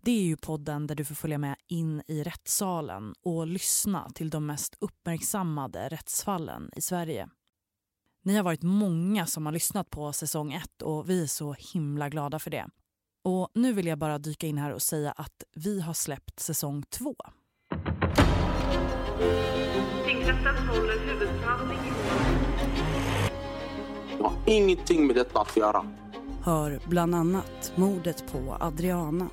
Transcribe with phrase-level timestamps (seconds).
[0.00, 4.30] Det är ju podden där du får följa med in i rättssalen och lyssna till
[4.30, 7.28] de mest uppmärksammade rättsfallen i Sverige.
[8.22, 12.08] Ni har varit många som har lyssnat på säsong ett och vi är så himla
[12.08, 12.66] glada för det.
[13.24, 16.82] Och nu vill jag bara dyka in här och säga att vi har släppt säsong
[16.82, 17.14] två.
[20.06, 21.78] Tingsrätten håller huvudförhandling
[24.18, 25.86] Jag har ingenting med detta att göra.
[26.42, 29.30] Hör bland annat mordet på Adriana.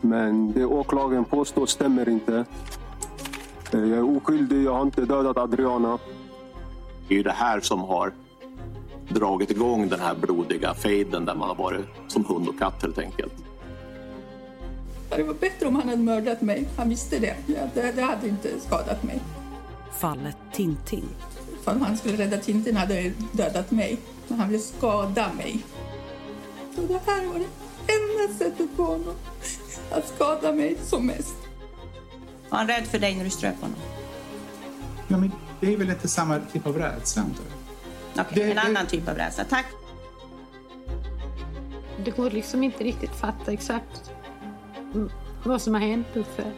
[0.00, 2.44] Men det åklagaren påstår stämmer inte.
[3.72, 5.98] Eh, Jag är oskyldig, jag har inte dödat Adriana.
[7.08, 8.12] Det är ju det här som har
[9.08, 12.98] dragit igång den här blodiga fejden där man har varit som hund och katt helt
[12.98, 13.32] enkelt.
[15.16, 16.68] Det var bättre om han hade mördat mig.
[16.76, 17.36] Han visste det.
[17.74, 19.20] Det, det hade inte skadat mig.
[19.92, 21.08] Fallet Tintin.
[21.64, 23.98] Om han skulle rädda Tintin hade han dödat mig.
[24.28, 25.64] Men han ville skada mig.
[26.74, 27.46] Så det här var det
[27.92, 29.14] enda sättet på honom
[29.90, 31.34] att skada mig som mest.
[32.50, 33.76] Var han rädd för dig när du ströp honom?
[35.08, 37.42] Ja, men det är väl inte samma typ av rädsla, antar
[38.14, 38.26] jag.
[38.26, 39.44] Okej, Det- en det- annan typ av rädsla.
[39.44, 39.66] Tack.
[42.04, 44.10] Det går liksom inte riktigt fatta exakt
[45.44, 46.52] vad som har hänt Uffe.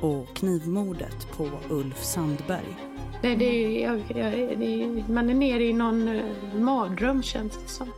[0.00, 2.76] Och knivmordet på Ulf Sandberg.
[3.22, 6.22] Det, det, jag, jag, det, man är nere i någon uh,
[6.54, 7.92] mardröm känns det som.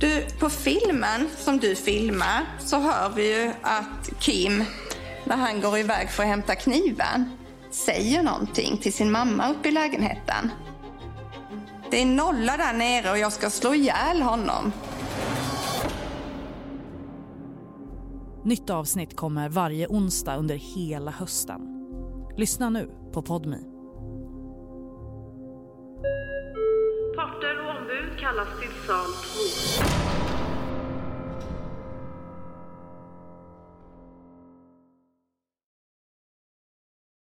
[0.00, 4.64] Du, på filmen som du filmar så hör vi ju att Kim,
[5.24, 7.30] när han går iväg för att hämta kniven,
[7.70, 10.50] säger någonting till sin mamma uppe i lägenheten.
[11.90, 14.72] Det är nolla där nere och jag ska slå ihjäl honom.
[18.44, 21.60] Nytt avsnitt kommer varje onsdag under hela hösten.
[22.36, 23.79] Lyssna nu på Podmi.
[28.20, 29.12] Kallas till sal
[30.14, 30.19] 2.